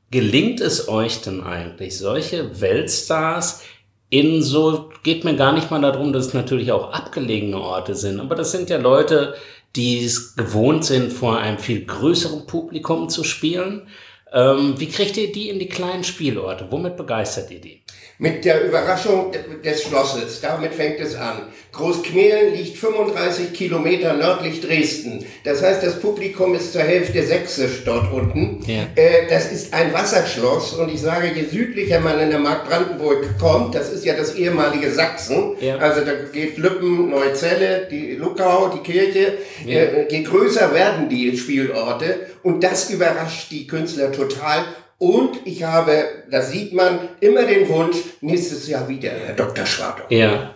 gelingt 0.09 0.61
es 0.61 0.87
euch 0.87 1.21
denn 1.21 1.43
eigentlich, 1.43 1.97
solche 1.97 2.61
Weltstars 2.61 3.61
in 4.09 4.41
so, 4.41 4.89
geht 5.03 5.23
mir 5.23 5.35
gar 5.35 5.51
nicht 5.51 5.69
mal 5.69 5.81
darum, 5.81 6.13
dass 6.13 6.27
es 6.27 6.33
natürlich 6.33 6.71
auch 6.71 6.93
abgelegene 6.93 7.59
Orte 7.59 7.93
sind, 7.93 8.19
aber 8.19 8.35
das 8.35 8.51
sind 8.51 8.69
ja 8.69 8.77
Leute, 8.77 9.35
die 9.75 10.03
es 10.03 10.35
gewohnt 10.35 10.83
sind, 10.83 11.13
vor 11.13 11.37
einem 11.37 11.59
viel 11.59 11.85
größeren 11.85 12.47
Publikum 12.47 13.09
zu 13.09 13.23
spielen. 13.23 13.87
Ähm, 14.31 14.79
wie 14.79 14.87
kriegt 14.89 15.17
ihr 15.17 15.31
die 15.31 15.49
in 15.49 15.59
die 15.59 15.69
kleinen 15.69 16.03
Spielorte? 16.03 16.67
Womit 16.69 16.97
begeistert 16.97 17.49
ihr 17.51 17.61
die? 17.61 17.81
Mit 18.21 18.43
der 18.43 18.65
Überraschung 18.65 19.31
des 19.63 19.83
Schlosses. 19.83 20.41
Damit 20.41 20.73
fängt 20.73 20.99
es 20.99 21.15
an. 21.15 21.43
Großkmehlen 21.71 22.53
liegt 22.53 22.77
35 22.77 23.53
Kilometer 23.53 24.13
nördlich 24.13 24.59
Dresden. 24.59 25.25
Das 25.45 25.63
heißt, 25.63 25.81
das 25.81 26.01
Publikum 26.01 26.53
ist 26.53 26.73
zur 26.73 26.81
Hälfte 26.81 27.23
sächsisch 27.23 27.83
dort 27.85 28.11
unten. 28.11 28.59
Ja. 28.67 28.87
Äh, 28.95 29.27
das 29.29 29.51
ist 29.53 29.73
ein 29.73 29.93
Wasserschloss 29.93 30.73
und 30.73 30.93
ich 30.93 30.99
sage, 30.99 31.31
je 31.33 31.45
südlicher 31.45 32.01
man 32.01 32.19
in 32.19 32.29
der 32.29 32.39
Mark 32.39 32.67
Brandenburg 32.67 33.39
kommt, 33.39 33.73
das 33.73 33.93
ist 33.93 34.03
ja 34.03 34.15
das 34.15 34.35
ehemalige 34.35 34.91
Sachsen, 34.91 35.55
ja. 35.61 35.77
also 35.77 36.01
da 36.01 36.11
geht 36.33 36.57
Lüppen, 36.57 37.11
Neuzelle, 37.11 37.87
die 37.89 38.15
Luckau, 38.15 38.69
die 38.69 38.91
Kirche, 38.91 39.37
ja. 39.65 39.79
äh, 39.79 40.07
je 40.11 40.23
größer 40.23 40.73
werden 40.73 41.07
die 41.07 41.37
Spielorte 41.37 42.19
und 42.43 42.63
das 42.63 42.89
überrascht 42.89 43.51
die 43.51 43.65
Künstler 43.65 44.11
total 44.11 44.65
und 44.99 45.39
ich 45.45 45.63
habe, 45.63 46.05
das 46.29 46.51
sieht 46.51 46.73
man, 46.73 46.99
immer 47.21 47.43
den 47.45 47.67
Wunsch, 47.69 47.97
nächstes 48.21 48.67
Jahr 48.67 48.87
wieder, 48.87 49.09
Herr 49.09 49.33
Dr. 49.33 49.65
Schwader. 49.65 50.05
Ja. 50.09 50.53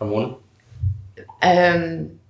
Ramon? 0.00 0.36
Ähm, 1.40 2.20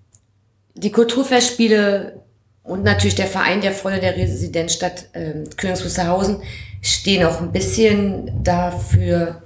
die 0.75 0.92
Kulturfestspiele 0.92 2.21
und 2.62 2.85
natürlich 2.85 3.16
der 3.16 3.26
Verein 3.26 3.61
der 3.61 3.73
Freunde 3.73 4.00
der 4.00 4.16
Residenzstadt 4.16 5.06
ähm, 5.14 5.44
Königs 5.56 5.85
Wusterhausen 5.85 6.40
stehen 6.80 7.25
auch 7.25 7.40
ein 7.40 7.52
bisschen 7.52 8.42
dafür, 8.42 9.42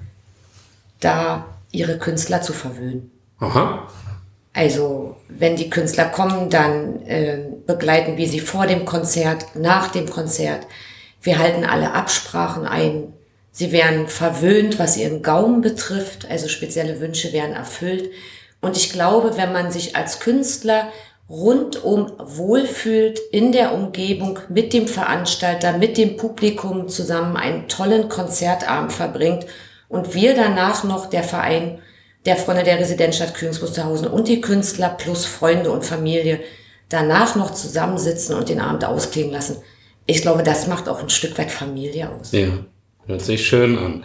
da 1.01 1.47
ihre 1.73 1.99
Künstler 1.99 2.43
zu 2.43 2.53
verwöhnen. 2.53 3.11
Aha. 3.39 3.89
Also, 4.53 5.17
wenn 5.29 5.57
die 5.57 5.69
Künstler 5.69 6.07
kommen, 6.07 6.49
dann 6.49 7.03
äh, 7.07 7.41
begleiten 7.67 8.17
wir 8.17 8.29
sie 8.29 8.41
vor 8.41 8.67
dem 8.67 8.85
Konzert, 8.87 9.55
nach 9.55 9.89
dem 9.89 10.09
Konzert. 10.09 10.67
Wir 11.27 11.41
halten 11.41 11.65
alle 11.65 11.93
Absprachen 11.93 12.67
ein. 12.67 13.13
Sie 13.51 13.73
werden 13.73 14.07
verwöhnt, 14.07 14.79
was 14.79 14.97
ihren 14.97 15.23
Gaumen 15.23 15.61
betrifft, 15.61 16.31
also 16.31 16.47
spezielle 16.47 17.01
Wünsche 17.01 17.33
werden 17.33 17.57
erfüllt. 17.57 18.11
Und 18.61 18.77
ich 18.77 18.93
glaube, 18.93 19.37
wenn 19.37 19.53
man 19.53 19.73
sich 19.73 19.97
als 19.97 20.21
Künstler 20.21 20.87
rundum 21.29 22.13
wohlfühlt 22.19 23.19
in 23.33 23.51
der 23.51 23.75
Umgebung 23.75 24.39
mit 24.49 24.73
dem 24.73 24.87
Veranstalter, 24.87 25.77
mit 25.77 25.99
dem 25.99 26.17
Publikum 26.17 26.89
zusammen 26.89 27.37
einen 27.37 27.67
tollen 27.67 28.09
Konzertabend 28.09 28.93
verbringt 28.93 29.47
und 29.89 30.15
wir 30.15 30.37
danach 30.37 30.85
noch 30.85 31.07
der 31.07 31.25
Verein 31.25 31.81
der 32.25 32.37
Freunde 32.37 32.63
der 32.63 32.79
Residenzstadt 32.79 33.35
Königs 33.35 33.61
Wusterhausen 33.61 34.07
und 34.07 34.29
die 34.29 34.41
Künstler 34.41 34.91
plus 34.91 35.25
Freunde 35.25 35.73
und 35.73 35.85
Familie 35.85 36.39
danach 36.89 37.35
noch 37.35 37.53
zusammensitzen 37.53 38.37
und 38.37 38.49
den 38.49 38.61
Abend 38.61 38.85
ausklingen 38.85 39.33
lassen, 39.33 39.57
ich 40.07 40.23
glaube, 40.23 40.43
das 40.43 40.67
macht 40.67 40.89
auch 40.89 41.03
ein 41.03 41.11
Stück 41.11 41.37
weit 41.39 41.51
Familie 41.51 42.11
aus. 42.11 42.33
Ja, 42.33 42.49
hört 43.07 43.23
sich 43.23 43.47
schön 43.47 43.77
an. 43.79 44.05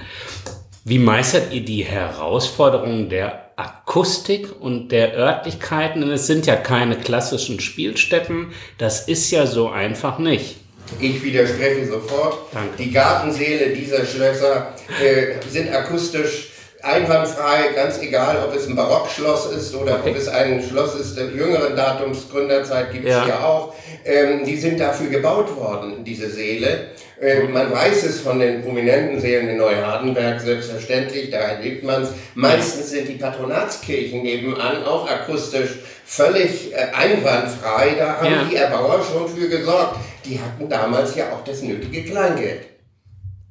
Wie 0.83 0.97
meistert 0.97 1.53
ihr 1.53 1.63
die 1.63 1.83
Herausforderungen 1.83 3.09
der 3.09 3.51
Akustik 3.55 4.47
und 4.59 4.89
der 4.89 5.15
Örtlichkeiten? 5.15 6.01
Denn 6.01 6.09
es 6.09 6.25
sind 6.25 6.47
ja 6.47 6.55
keine 6.55 6.97
klassischen 6.97 7.59
Spielstätten. 7.59 8.47
Das 8.79 9.07
ist 9.07 9.29
ja 9.29 9.45
so 9.45 9.69
einfach 9.69 10.17
nicht. 10.17 10.55
Ich 10.99 11.23
widerspreche 11.23 11.85
sofort. 11.85 12.37
Danke. 12.51 12.77
Die 12.79 12.91
Gartensäle 12.91 13.69
dieser 13.69 14.05
Schlösser 14.05 14.73
äh, 15.01 15.35
sind 15.49 15.69
akustisch 15.73 16.50
einwandfrei, 16.83 17.69
ganz 17.75 17.99
egal, 18.01 18.43
ob 18.45 18.55
es 18.55 18.67
ein 18.67 18.75
Barockschloss 18.75 19.51
ist 19.51 19.75
oder 19.75 19.99
okay. 19.99 20.11
ob 20.11 20.17
es 20.17 20.27
ein 20.27 20.63
Schloss 20.63 20.95
ist 20.95 21.17
der 21.17 21.25
jüngeren 21.25 21.75
Datums, 21.75 22.29
Gründerzeit 22.29 22.91
gibt 22.91 23.05
es 23.05 23.11
ja. 23.11 23.27
ja 23.27 23.39
auch. 23.43 23.73
Ähm, 24.05 24.43
die 24.45 24.57
sind 24.57 24.79
dafür 24.79 25.09
gebaut 25.09 25.55
worden, 25.55 26.03
diese 26.03 26.29
Seele. 26.29 26.87
Ähm, 27.21 27.51
man 27.51 27.71
weiß 27.71 28.03
es 28.05 28.21
von 28.21 28.39
den 28.39 28.63
prominenten 28.63 29.19
Seelen 29.19 29.49
in 29.49 29.57
Neuhardenberg 29.57 30.41
selbstverständlich, 30.41 31.29
da 31.29 31.37
erlebt 31.37 31.83
man 31.83 32.03
es. 32.03 32.09
Meistens 32.33 32.89
sind 32.89 33.07
die 33.07 33.15
Patronatskirchen 33.15 34.23
nebenan 34.23 34.83
auch 34.83 35.07
akustisch 35.07 35.79
völlig 36.03 36.73
äh, 36.73 36.87
einwandfrei. 36.95 37.95
Da 37.97 38.17
haben 38.17 38.31
ja. 38.31 38.43
die 38.49 38.55
Erbauer 38.55 39.03
schon 39.03 39.29
für 39.29 39.47
gesorgt. 39.47 39.97
Die 40.25 40.39
hatten 40.39 40.67
damals 40.67 41.15
ja 41.15 41.31
auch 41.31 41.43
das 41.43 41.61
nötige 41.61 42.03
Kleingeld 42.03 42.70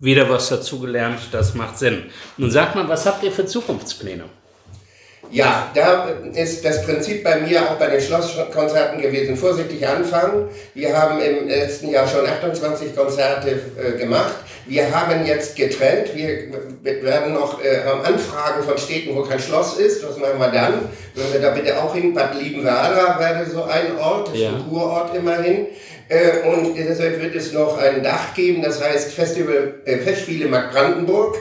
wieder 0.00 0.28
was 0.28 0.48
dazugelernt, 0.48 1.20
das 1.30 1.54
macht 1.54 1.78
Sinn. 1.78 2.04
Nun 2.36 2.50
sagt 2.50 2.74
mal, 2.74 2.88
was 2.88 3.06
habt 3.06 3.22
ihr 3.22 3.32
für 3.32 3.46
Zukunftspläne? 3.46 4.24
Ja, 5.32 5.70
da 5.74 6.08
ist 6.34 6.64
das 6.64 6.84
Prinzip 6.84 7.22
bei 7.22 7.38
mir 7.40 7.62
auch 7.62 7.76
bei 7.76 7.86
den 7.86 8.00
Schlosskonzerten 8.00 9.00
gewesen. 9.00 9.36
Vorsichtig 9.36 9.86
anfangen. 9.86 10.48
Wir 10.74 10.96
haben 10.96 11.20
im 11.20 11.46
letzten 11.46 11.90
Jahr 11.90 12.08
schon 12.08 12.26
28 12.26 12.96
Konzerte 12.96 13.50
äh, 13.50 13.96
gemacht. 13.96 14.34
Wir 14.66 14.92
haben 14.92 15.24
jetzt 15.24 15.54
getrennt. 15.54 16.14
Wir 16.14 16.50
werden 16.82 17.34
noch 17.34 17.62
äh, 17.62 17.84
haben 17.84 18.00
Anfragen 18.00 18.64
von 18.64 18.76
Städten, 18.76 19.14
wo 19.14 19.22
kein 19.22 19.38
Schloss 19.38 19.78
ist. 19.78 20.02
Was 20.02 20.16
machen 20.16 20.38
wir 20.38 20.50
dann? 20.50 20.88
Sollen 21.14 21.32
wir 21.32 21.40
da 21.40 21.50
bitte 21.50 21.80
auch 21.80 21.94
hin? 21.94 22.12
Bad 22.12 22.34
Liebenwerda 22.34 23.20
wäre 23.20 23.48
so 23.48 23.62
ein 23.64 23.98
Ort, 23.98 24.28
das 24.28 24.34
ist 24.34 24.40
ja. 24.40 24.48
ein 24.48 24.68
Kurort 24.68 25.14
immerhin. 25.14 25.66
Äh, 26.10 26.46
und 26.46 26.76
deshalb 26.76 27.22
wird 27.22 27.36
es 27.36 27.52
noch 27.52 27.78
ein 27.78 28.02
Dach 28.02 28.34
geben, 28.34 28.62
das 28.62 28.82
heißt 28.82 29.12
Festival, 29.12 29.80
äh, 29.84 29.98
Festspiele 29.98 30.48
Mark 30.48 30.72
Brandenburg. 30.72 31.36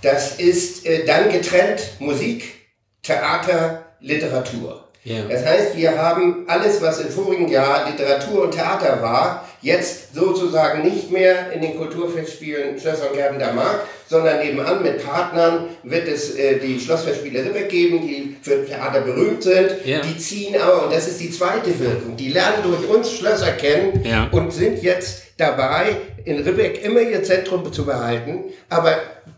Das 0.00 0.36
ist 0.36 0.86
äh, 0.86 1.04
dann 1.04 1.30
getrennt 1.30 1.82
Musik, 1.98 2.54
Theater, 3.02 3.84
Literatur. 4.00 4.88
Ja. 5.04 5.22
Das 5.28 5.44
heißt, 5.44 5.76
wir 5.76 5.98
haben 5.98 6.44
alles, 6.48 6.80
was 6.80 7.00
im 7.00 7.10
vorigen 7.10 7.48
Jahr 7.48 7.90
Literatur 7.90 8.44
und 8.44 8.52
Theater 8.52 9.02
war, 9.02 9.46
jetzt 9.62 10.14
sozusagen 10.14 10.82
nicht 10.82 11.10
mehr 11.10 11.52
in 11.52 11.60
den 11.60 11.76
Kulturfestspielen 11.76 12.78
Schlösser 12.80 13.10
und 13.10 13.16
Gerben 13.16 13.38
der 13.38 13.52
Mark, 13.52 13.86
sondern 14.08 14.40
nebenan 14.40 14.82
mit 14.82 15.04
Partnern 15.04 15.66
wird 15.82 16.08
es 16.08 16.34
äh, 16.34 16.58
die 16.58 16.80
Schlossfestspiele 16.80 17.44
Ribbeck 17.44 17.68
geben, 17.68 18.06
die 18.06 18.36
für 18.42 18.64
Theater 18.64 19.02
berühmt 19.02 19.42
sind. 19.42 19.72
Ja. 19.84 20.00
Die 20.00 20.16
ziehen 20.18 20.60
aber, 20.60 20.84
und 20.84 20.92
das 20.92 21.08
ist 21.08 21.20
die 21.20 21.30
zweite 21.30 21.78
Wirkung, 21.78 22.16
die 22.16 22.28
lernen 22.28 22.62
durch 22.62 22.88
uns 22.88 23.12
Schlösser 23.12 23.52
kennen 23.52 24.02
ja. 24.04 24.28
und 24.32 24.52
sind 24.52 24.82
jetzt 24.82 25.24
dabei, 25.36 25.96
in 26.24 26.42
Ribbeck 26.42 26.84
immer 26.84 27.00
ihr 27.00 27.22
Zentrum 27.22 27.72
zu 27.72 27.84
behalten, 27.84 28.44
aber 28.68 28.96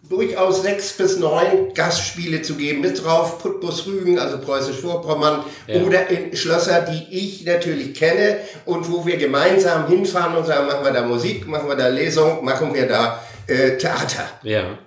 durchaus 0.09 0.63
sechs 0.63 0.93
bis 0.93 1.19
neun 1.19 1.73
Gastspiele 1.75 2.43
zu 2.43 2.55
geben, 2.55 2.81
mit 2.81 3.03
drauf 3.03 3.39
Putbus 3.39 3.87
Rügen, 3.87 4.19
also 4.19 4.39
Preußisch-Vorpommern, 4.39 5.45
ja. 5.67 5.83
oder 5.83 6.09
in 6.09 6.37
Schlösser, 6.37 6.83
die 6.83 7.17
ich 7.17 7.45
natürlich 7.45 7.95
kenne 7.95 8.39
und 8.67 8.91
wo 8.91 9.07
wir 9.07 9.17
gemeinsam 9.17 9.89
hinfahren 9.89 10.37
und 10.37 10.47
sagen, 10.47 10.67
machen 10.67 10.85
wir 10.85 10.93
da 10.93 11.03
Musik, 11.03 11.47
machen 11.47 11.69
wir 11.69 11.77
da 11.77 11.89
Lesung, 11.89 12.45
machen 12.45 12.75
wir 12.75 12.87
da 12.87 13.23
äh, 13.47 13.77
Theater. 13.77 14.25
Ja. 14.43 14.79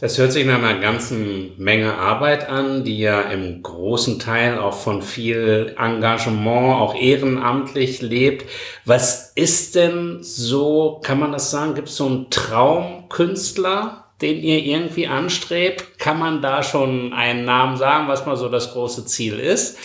Das 0.00 0.18
hört 0.18 0.32
sich 0.32 0.44
nach 0.44 0.58
einer 0.58 0.80
ganzen 0.80 1.52
Menge 1.56 1.94
Arbeit 1.94 2.48
an, 2.48 2.82
die 2.82 2.98
ja 2.98 3.20
im 3.20 3.62
großen 3.62 4.18
Teil 4.18 4.58
auch 4.58 4.74
von 4.74 5.02
viel 5.02 5.76
Engagement, 5.78 6.80
auch 6.80 6.96
ehrenamtlich 6.96 8.02
lebt. 8.02 8.50
Was 8.84 9.30
ist 9.36 9.76
denn 9.76 10.18
so, 10.20 11.00
kann 11.04 11.20
man 11.20 11.30
das 11.30 11.52
sagen, 11.52 11.74
gibt 11.74 11.88
es 11.88 11.96
so 11.96 12.06
einen 12.06 12.28
Traumkünstler, 12.28 14.06
den 14.20 14.42
ihr 14.42 14.64
irgendwie 14.64 15.06
anstrebt? 15.06 15.98
Kann 16.00 16.18
man 16.18 16.42
da 16.42 16.64
schon 16.64 17.12
einen 17.12 17.44
Namen 17.44 17.76
sagen, 17.76 18.08
was 18.08 18.26
mal 18.26 18.36
so 18.36 18.48
das 18.48 18.72
große 18.72 19.06
Ziel 19.06 19.38
ist? 19.38 19.78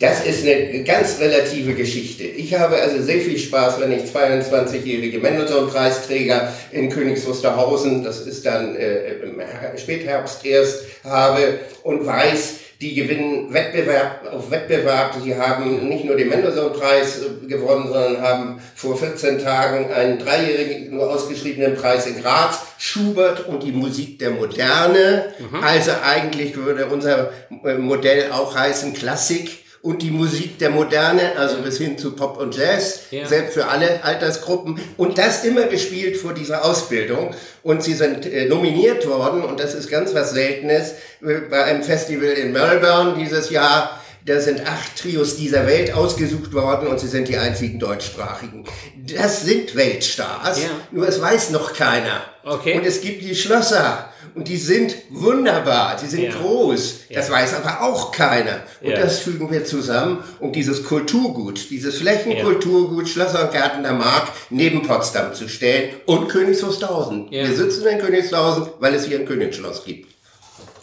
Das 0.00 0.24
ist 0.24 0.46
eine 0.46 0.84
ganz 0.84 1.18
relative 1.18 1.74
Geschichte. 1.74 2.22
Ich 2.22 2.54
habe 2.54 2.76
also 2.76 3.02
sehr 3.02 3.18
viel 3.18 3.36
Spaß, 3.36 3.80
wenn 3.80 3.90
ich 3.90 4.04
22-jährige 4.04 5.18
Mendelssohn-Preisträger 5.18 6.52
in 6.70 6.88
Königs 6.88 7.26
Wusterhausen, 7.26 8.04
das 8.04 8.20
ist 8.20 8.46
dann 8.46 8.76
äh, 8.76 9.14
im 9.14 9.42
Spätherbst 9.76 10.46
erst, 10.46 10.84
habe 11.02 11.58
und 11.82 12.06
weiß, 12.06 12.54
die 12.80 12.94
gewinnen 12.94 13.52
Wettbewerb 13.52 14.32
auf 14.32 14.52
Wettbewerb. 14.52 15.16
Sie 15.24 15.34
haben 15.34 15.88
nicht 15.88 16.04
nur 16.04 16.16
den 16.16 16.28
Mendelssohn-Preis 16.28 17.22
äh, 17.22 17.48
gewonnen, 17.48 17.88
sondern 17.88 18.22
haben 18.22 18.60
vor 18.76 18.96
14 18.96 19.40
Tagen 19.40 19.90
einen 19.90 20.20
dreijährigen 20.20 20.94
nur 20.94 21.10
ausgeschriebenen 21.10 21.74
Preis 21.74 22.06
in 22.06 22.22
Graz, 22.22 22.60
Schubert 22.78 23.48
und 23.48 23.64
die 23.64 23.72
Musik 23.72 24.20
der 24.20 24.30
Moderne. 24.30 25.34
Mhm. 25.40 25.60
Also 25.60 25.90
eigentlich 26.04 26.54
würde 26.56 26.86
unser 26.86 27.32
äh, 27.64 27.74
Modell 27.74 28.30
auch 28.30 28.54
heißen 28.54 28.94
Klassik 28.94 29.64
und 29.80 30.02
die 30.02 30.10
Musik 30.10 30.58
der 30.58 30.70
Moderne, 30.70 31.36
also 31.36 31.58
bis 31.58 31.78
hin 31.78 31.96
zu 31.98 32.16
Pop 32.16 32.38
und 32.38 32.56
Jazz, 32.56 33.02
ja. 33.10 33.26
selbst 33.26 33.54
für 33.54 33.66
alle 33.66 34.02
Altersgruppen. 34.02 34.80
Und 34.96 35.18
das 35.18 35.44
immer 35.44 35.64
gespielt 35.64 36.16
vor 36.16 36.34
dieser 36.34 36.64
Ausbildung. 36.64 37.34
Und 37.62 37.82
sie 37.82 37.94
sind 37.94 38.26
äh, 38.26 38.46
nominiert 38.46 39.06
worden, 39.06 39.44
und 39.44 39.60
das 39.60 39.74
ist 39.74 39.88
ganz 39.88 40.14
was 40.14 40.32
Seltenes, 40.32 40.94
äh, 41.22 41.40
bei 41.48 41.64
einem 41.64 41.82
Festival 41.82 42.30
in 42.30 42.52
Melbourne 42.52 43.14
dieses 43.18 43.50
Jahr. 43.50 43.97
Da 44.24 44.40
sind 44.40 44.66
acht 44.66 44.96
Trios 44.96 45.36
dieser 45.36 45.66
Welt 45.66 45.94
ausgesucht 45.94 46.52
worden 46.52 46.88
und 46.88 47.00
sie 47.00 47.08
sind 47.08 47.28
die 47.28 47.36
einzigen 47.36 47.78
deutschsprachigen. 47.78 48.64
Das 48.96 49.42
sind 49.42 49.74
Weltstars, 49.74 50.62
ja. 50.62 50.68
nur 50.90 51.08
es 51.08 51.20
weiß 51.20 51.50
noch 51.50 51.72
keiner. 51.72 52.22
Okay. 52.44 52.76
Und 52.76 52.84
es 52.84 53.00
gibt 53.00 53.22
die 53.22 53.34
Schlösser 53.34 54.10
und 54.34 54.48
die 54.48 54.56
sind 54.56 54.96
wunderbar, 55.10 55.96
die 56.00 56.06
sind 56.06 56.22
ja. 56.22 56.30
groß. 56.32 57.00
Das 57.12 57.28
ja. 57.28 57.34
weiß 57.34 57.54
aber 57.54 57.82
auch 57.82 58.12
keiner. 58.12 58.62
Und 58.80 58.90
ja. 58.90 59.00
das 59.00 59.18
fügen 59.20 59.50
wir 59.50 59.64
zusammen, 59.64 60.22
um 60.40 60.52
dieses 60.52 60.84
Kulturgut, 60.84 61.70
dieses 61.70 61.98
Flächenkulturgut 61.98 63.08
Schlösser 63.08 63.44
und 63.44 63.52
Gärten 63.52 63.82
der 63.82 63.94
Mark 63.94 64.28
neben 64.50 64.86
Potsdam 64.86 65.34
zu 65.34 65.48
stellen 65.48 65.94
und 66.06 66.28
Königs 66.28 66.62
Wusterhausen. 66.62 67.30
Wir 67.30 67.52
sitzen 67.52 67.86
in 67.86 67.98
Königshausen, 67.98 68.68
weil 68.78 68.94
es 68.94 69.06
hier 69.06 69.18
ein 69.18 69.26
Königsschloss 69.26 69.84
gibt. 69.84 70.14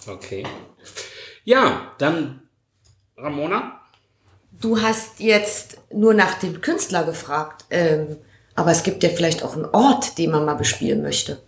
Okay. 0.08 0.46
Ja, 1.44 1.94
dann 2.00 2.42
Ramona? 3.18 3.80
Du 4.62 4.82
hast 4.82 5.20
jetzt 5.20 5.78
nur 5.94 6.14
nach 6.14 6.36
dem 6.36 6.62
Künstler 6.62 7.04
gefragt, 7.04 7.66
ähm, 7.70 8.18
aber 8.56 8.72
es 8.72 8.84
gibt 8.84 9.04
ja 9.04 9.10
vielleicht 9.10 9.44
auch 9.44 9.56
einen 9.56 9.66
Ort, 9.66 10.18
den 10.18 10.32
man 10.32 10.46
mal 10.46 10.56
bespielen 10.56 11.02
möchte. 11.02 11.42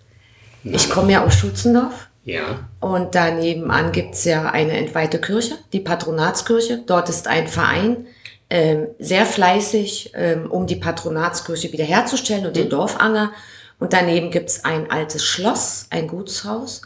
Ich 0.64 0.90
komme 0.90 1.14
ja 1.14 1.24
aus 1.24 1.36
Schutzendorf. 1.36 2.08
Ja. 2.26 2.68
Und 2.82 3.16
daneben 3.16 3.72
an 3.72 3.94
gibt's 3.94 4.26
ja 4.26 4.52
eine 4.52 4.74
entweihte 4.74 5.22
Kirche, 5.22 5.58
die 5.72 5.80
Patronatskirche. 5.80 6.84
Dort 6.86 7.08
ist 7.08 7.28
ein 7.28 7.48
Verein 7.48 8.08
ähm, 8.50 8.88
sehr 9.00 9.26
fleißig, 9.26 10.12
ähm, 10.14 10.52
um 10.52 10.68
die 10.68 10.76
Patronatskirche 10.76 11.72
wiederherzustellen 11.72 12.46
und 12.46 12.52
mhm. 12.52 12.62
den 12.62 12.70
Dorfanger. 12.70 13.32
Und 13.80 13.94
daneben 13.94 14.32
gibt's 14.32 14.66
ein 14.66 14.92
altes 14.92 15.24
Schloss, 15.24 15.88
ein 15.90 16.08
Gutshaus. 16.08 16.82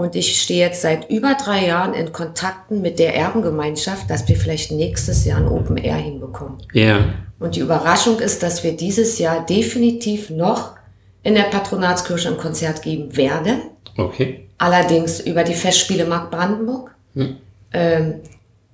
Und 0.00 0.16
ich 0.16 0.40
stehe 0.40 0.66
jetzt 0.66 0.80
seit 0.80 1.10
über 1.10 1.34
drei 1.34 1.66
Jahren 1.66 1.92
in 1.92 2.10
Kontakten 2.10 2.80
mit 2.80 2.98
der 2.98 3.14
Erbengemeinschaft, 3.14 4.08
dass 4.08 4.26
wir 4.28 4.36
vielleicht 4.36 4.72
nächstes 4.72 5.26
Jahr 5.26 5.40
ein 5.40 5.46
Open 5.46 5.76
Air 5.76 5.96
hinbekommen. 5.96 6.56
Ja. 6.72 7.04
Und 7.38 7.54
die 7.54 7.60
Überraschung 7.60 8.18
ist, 8.18 8.42
dass 8.42 8.64
wir 8.64 8.72
dieses 8.74 9.18
Jahr 9.18 9.44
definitiv 9.44 10.30
noch 10.30 10.74
in 11.22 11.34
der 11.34 11.42
Patronatskirche 11.42 12.30
ein 12.30 12.38
Konzert 12.38 12.80
geben 12.80 13.14
werden. 13.14 13.60
Okay. 13.98 14.48
Allerdings 14.56 15.20
über 15.20 15.44
die 15.44 15.52
Festspiele 15.52 16.06
Mark 16.06 16.30
Brandenburg. 16.30 16.94
Hm. 17.12 17.36
Ähm, 17.74 18.14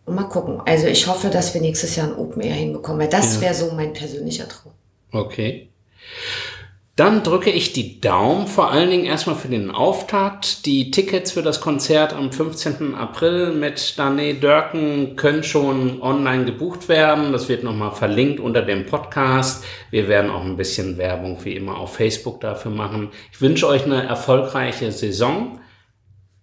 und 0.04 0.14
mal 0.14 0.28
gucken. 0.28 0.60
Also 0.64 0.86
ich 0.86 1.08
hoffe, 1.08 1.28
dass 1.28 1.52
wir 1.54 1.60
nächstes 1.60 1.96
Jahr 1.96 2.06
ein 2.06 2.14
Open 2.14 2.40
Air 2.40 2.54
hinbekommen, 2.54 3.00
weil 3.00 3.10
das 3.10 3.34
ja. 3.34 3.40
wäre 3.40 3.54
so 3.54 3.72
mein 3.72 3.92
persönlicher 3.92 4.48
Traum. 4.48 4.70
Okay. 5.10 5.70
Dann 6.96 7.22
drücke 7.22 7.50
ich 7.50 7.74
die 7.74 8.00
Daumen, 8.00 8.46
vor 8.46 8.70
allen 8.70 8.88
Dingen 8.88 9.04
erstmal 9.04 9.36
für 9.36 9.48
den 9.48 9.70
Auftakt. 9.70 10.64
Die 10.64 10.90
Tickets 10.90 11.32
für 11.32 11.42
das 11.42 11.60
Konzert 11.60 12.14
am 12.14 12.32
15. 12.32 12.94
April 12.94 13.52
mit 13.52 13.98
Dane 13.98 14.32
Dörken 14.32 15.14
können 15.14 15.42
schon 15.42 16.00
online 16.00 16.46
gebucht 16.46 16.88
werden. 16.88 17.32
Das 17.32 17.50
wird 17.50 17.64
nochmal 17.64 17.92
verlinkt 17.92 18.40
unter 18.40 18.62
dem 18.62 18.86
Podcast. 18.86 19.62
Wir 19.90 20.08
werden 20.08 20.30
auch 20.30 20.42
ein 20.42 20.56
bisschen 20.56 20.96
Werbung 20.96 21.36
wie 21.44 21.54
immer 21.54 21.76
auf 21.76 21.96
Facebook 21.96 22.40
dafür 22.40 22.70
machen. 22.70 23.10
Ich 23.30 23.42
wünsche 23.42 23.68
euch 23.68 23.84
eine 23.84 24.02
erfolgreiche 24.06 24.90
Saison, 24.90 25.60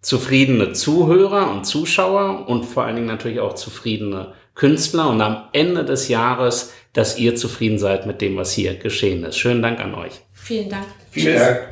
zufriedene 0.01 0.73
Zuhörer 0.73 1.49
und 1.49 1.65
Zuschauer 1.65 2.47
und 2.47 2.63
vor 2.65 2.83
allen 2.83 2.97
Dingen 2.97 3.07
natürlich 3.07 3.39
auch 3.39 3.55
zufriedene 3.55 4.33
Künstler 4.53 5.09
und 5.09 5.19
am 5.19 5.45
Ende 5.51 5.83
des 5.83 6.09
Jahres, 6.09 6.73
dass 6.93 7.17
ihr 7.17 7.35
zufrieden 7.35 7.79
seid 7.79 8.05
mit 8.05 8.21
dem, 8.21 8.37
was 8.37 8.53
hier 8.53 8.75
geschehen 8.75 9.23
ist. 9.23 9.39
Schönen 9.39 9.63
Dank 9.63 9.79
an 9.79 9.95
euch. 9.95 10.21
Vielen 10.43 10.69
Dank. 10.69 10.85
Vielen 11.09 11.39
Dank. 11.39 11.69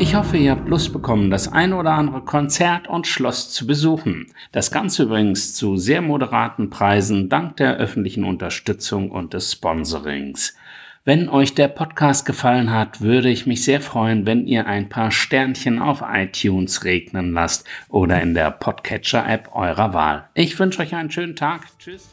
Ich 0.00 0.16
hoffe, 0.16 0.36
ihr 0.36 0.50
habt 0.50 0.68
Lust 0.68 0.92
bekommen, 0.92 1.30
das 1.30 1.52
eine 1.52 1.76
oder 1.76 1.92
andere 1.92 2.22
Konzert 2.22 2.88
und 2.88 3.06
Schloss 3.06 3.52
zu 3.52 3.68
besuchen. 3.68 4.26
Das 4.50 4.72
Ganze 4.72 5.04
übrigens 5.04 5.54
zu 5.54 5.76
sehr 5.76 6.02
moderaten 6.02 6.70
Preisen 6.70 7.28
dank 7.28 7.56
der 7.58 7.76
öffentlichen 7.76 8.24
Unterstützung 8.24 9.12
und 9.12 9.32
des 9.32 9.52
Sponsorings. 9.52 10.56
Wenn 11.04 11.28
euch 11.28 11.54
der 11.54 11.68
Podcast 11.68 12.26
gefallen 12.26 12.72
hat, 12.72 13.00
würde 13.00 13.28
ich 13.28 13.46
mich 13.46 13.62
sehr 13.62 13.80
freuen, 13.80 14.26
wenn 14.26 14.48
ihr 14.48 14.66
ein 14.66 14.88
paar 14.88 15.12
Sternchen 15.12 15.80
auf 15.80 16.02
iTunes 16.04 16.82
regnen 16.82 17.32
lasst 17.32 17.64
oder 17.88 18.20
in 18.20 18.34
der 18.34 18.50
Podcatcher-App 18.50 19.50
eurer 19.54 19.94
Wahl. 19.94 20.28
Ich 20.34 20.58
wünsche 20.58 20.82
euch 20.82 20.96
einen 20.96 21.12
schönen 21.12 21.36
Tag. 21.36 21.66
Tschüss. 21.78 22.08